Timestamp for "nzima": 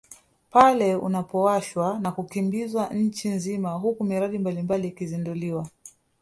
3.29-3.69